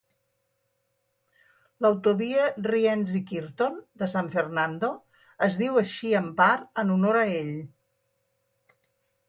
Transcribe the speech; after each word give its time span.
L'autovia 1.85 2.47
Rienzi-Kirton 2.71 3.77
de 4.03 4.09
San 4.15 4.31
Fernando 4.37 4.89
es 5.51 5.61
diu 5.63 5.77
així 5.85 6.17
en 6.23 6.33
part 6.43 6.85
en 6.87 6.95
honor 6.99 7.21
a 7.23 7.27
ell. 7.39 7.53